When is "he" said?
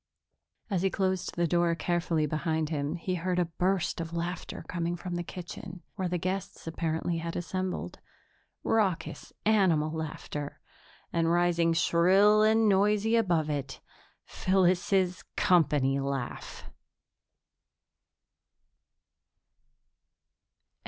0.81-0.89, 2.95-3.13